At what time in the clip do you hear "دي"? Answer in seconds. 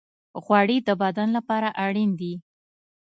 2.19-2.33